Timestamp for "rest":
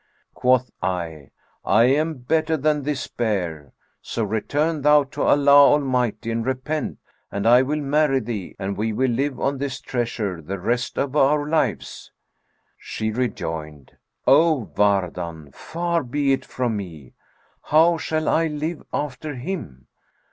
10.59-10.97